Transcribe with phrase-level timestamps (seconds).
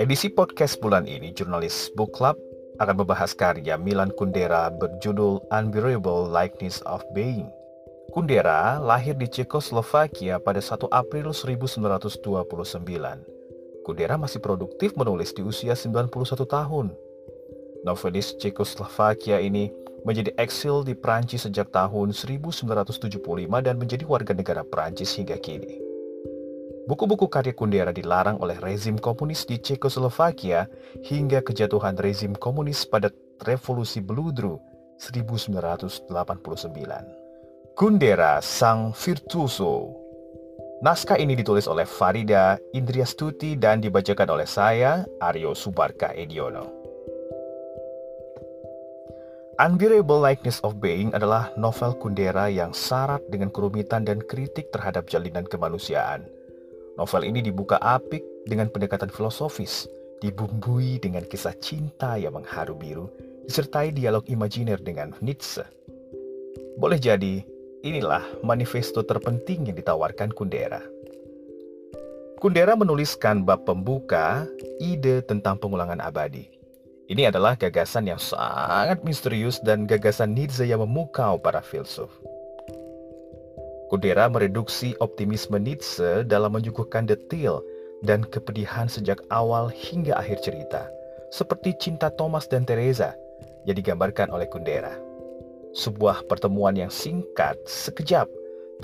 [0.00, 2.40] Edisi podcast bulan ini, jurnalis Book Club
[2.80, 7.52] akan membahas karya Milan Kundera berjudul Unbearable Likeness of Being.
[8.16, 12.48] Kundera lahir di Cekoslovakia pada 1 April 1929.
[13.84, 16.08] Kundera masih produktif menulis di usia 91
[16.48, 16.96] tahun.
[17.84, 19.68] Novelis Cekoslovakia ini
[20.06, 23.18] menjadi eksil di Prancis sejak tahun 1975
[23.64, 25.78] dan menjadi warga negara Prancis hingga kini.
[26.88, 30.64] Buku-buku karya Kundera dilarang oleh rezim komunis di Cekoslovakia
[31.04, 33.12] hingga kejatuhan rezim komunis pada
[33.44, 34.56] Revolusi Beludru
[34.96, 36.08] 1989.
[37.76, 39.94] Kundera Sang Virtuoso
[40.78, 46.77] Naskah ini ditulis oleh Farida Indriastuti dan dibacakan oleh saya, Aryo Subarka Ediono.
[49.58, 55.46] Unbearable Likeness of Being adalah novel Kundera yang syarat dengan kerumitan dan kritik terhadap jalinan
[55.50, 56.26] kemanusiaan–
[56.98, 59.86] Novel ini dibuka apik dengan pendekatan filosofis,
[60.18, 63.06] dibumbui dengan kisah cinta yang mengharu biru,
[63.46, 65.62] disertai dialog imajiner dengan Nietzsche.
[66.74, 67.38] Boleh jadi,
[67.86, 70.82] inilah manifesto terpenting yang ditawarkan Kundera.
[72.42, 74.42] Kundera menuliskan bab pembuka
[74.82, 76.57] ide tentang pengulangan abadi.
[77.08, 82.12] Ini adalah gagasan yang sangat misterius dan gagasan Nietzsche yang memukau para filsuf.
[83.88, 87.64] Kudera mereduksi optimisme Nietzsche dalam menyuguhkan detail
[88.04, 90.84] dan kepedihan sejak awal hingga akhir cerita,
[91.32, 93.16] seperti cinta Thomas dan Teresa
[93.64, 94.92] yang digambarkan oleh Kundera.
[95.72, 98.28] Sebuah pertemuan yang singkat, sekejap,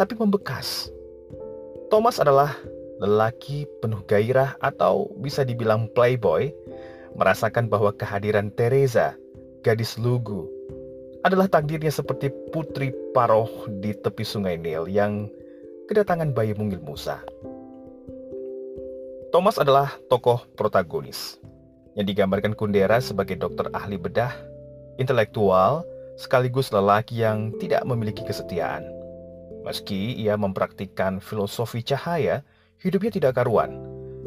[0.00, 0.88] tapi membekas.
[1.92, 2.56] Thomas adalah
[3.04, 6.48] lelaki penuh gairah atau bisa dibilang playboy,
[7.14, 9.14] merasakan bahwa kehadiran Teresa,
[9.62, 10.46] gadis lugu,
[11.24, 13.48] adalah takdirnya seperti putri Paroh
[13.80, 15.30] di tepi sungai Nil yang
[15.88, 17.22] kedatangan bayi mungil Musa.
[19.32, 21.42] Thomas adalah tokoh protagonis
[21.98, 24.30] yang digambarkan Kundera sebagai dokter ahli bedah,
[24.98, 25.82] intelektual,
[26.14, 28.86] sekaligus lelaki yang tidak memiliki kesetiaan.
[29.64, 32.44] Meski ia mempraktikkan filosofi cahaya,
[32.78, 33.80] hidupnya tidak karuan.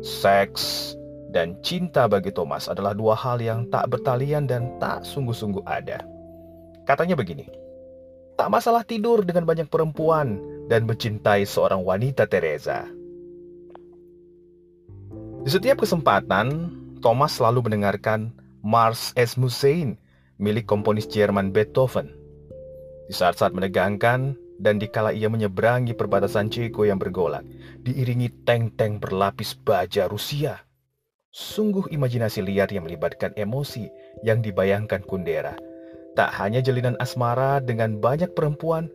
[0.00, 0.94] Seks
[1.34, 6.06] dan cinta bagi Thomas adalah dua hal yang tak bertalian dan tak sungguh-sungguh ada.
[6.86, 7.50] Katanya begini,
[8.38, 10.38] tak masalah tidur dengan banyak perempuan
[10.70, 12.86] dan mencintai seorang wanita Teresa.
[15.44, 16.72] Di setiap kesempatan,
[17.02, 18.32] Thomas selalu mendengarkan
[18.64, 19.98] Mars es Musein
[20.38, 22.08] milik komponis Jerman Beethoven.
[23.10, 27.44] Di saat-saat menegangkan dan dikala ia menyeberangi perbatasan Ceko yang bergolak,
[27.84, 30.64] diiringi tank-tank berlapis baja Rusia.
[31.34, 33.90] Sungguh imajinasi liar yang melibatkan emosi
[34.22, 35.58] yang dibayangkan Kundera
[36.14, 38.86] Tak hanya jalinan asmara dengan banyak perempuan,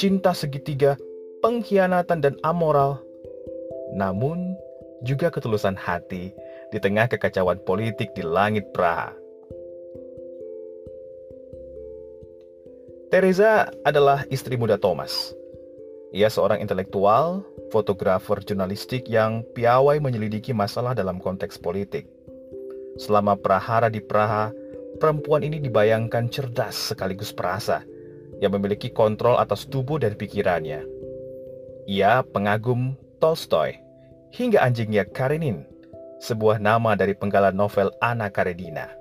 [0.00, 0.96] cinta segitiga,
[1.44, 2.96] pengkhianatan dan amoral,
[3.92, 4.56] namun
[5.04, 6.32] juga ketulusan hati
[6.72, 9.12] di tengah kekacauan politik di langit Praha.
[13.12, 15.36] Teresa adalah istri muda Thomas.
[16.16, 22.04] Ia seorang intelektual, fotografer jurnalistik yang piawai menyelidiki masalah dalam konteks politik.
[23.00, 24.52] Selama prahara di Praha,
[25.00, 27.80] perempuan ini dibayangkan cerdas sekaligus perasa,
[28.44, 30.84] yang memiliki kontrol atas tubuh dan pikirannya.
[31.88, 33.80] Ia pengagum Tolstoy,
[34.36, 35.64] hingga anjingnya Karenin,
[36.20, 38.92] sebuah nama dari penggalan novel Anna Karenina.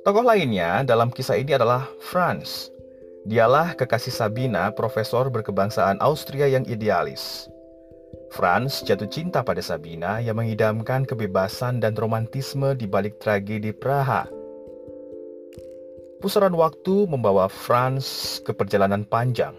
[0.00, 2.72] Tokoh lainnya dalam kisah ini adalah Franz.
[3.28, 7.52] Dialah kekasih Sabina, profesor berkebangsaan Austria yang idealis.
[8.32, 14.24] Franz jatuh cinta pada Sabina yang mengidamkan kebebasan dan romantisme di balik tragedi Praha.
[16.24, 19.52] Pusaran waktu membawa Franz ke perjalanan panjang,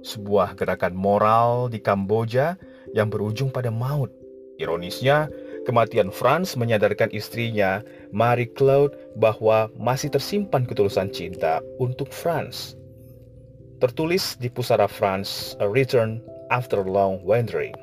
[0.00, 2.56] sebuah gerakan moral di Kamboja
[2.96, 4.08] yang berujung pada maut.
[4.56, 5.28] Ironisnya,
[5.68, 12.72] kematian Franz menyadarkan istrinya, Marie Claude, bahwa masih tersimpan ketulusan cinta untuk Franz.
[13.76, 17.76] Tertulis di pusara Franz, A Return After Long Wandering.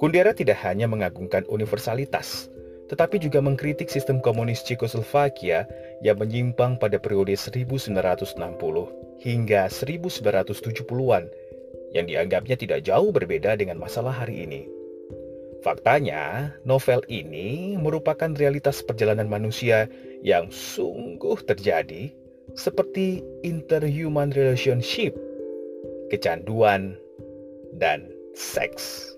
[0.00, 2.48] Kundera tidak hanya mengagungkan universalitas,
[2.88, 5.68] tetapi juga mengkritik sistem komunis Cekoslovakia
[6.00, 7.96] yang menyimpang pada periode 1960
[9.24, 11.24] hingga 1970-an
[11.94, 14.66] yang dianggapnya tidak jauh berbeda dengan masalah hari ini.
[15.64, 19.90] Faktanya, novel ini merupakan realitas perjalanan manusia
[20.22, 22.12] yang sungguh terjadi
[22.54, 25.16] seperti interhuman relationship,
[26.14, 26.94] kecanduan,
[27.82, 28.06] dan
[28.36, 29.15] seks.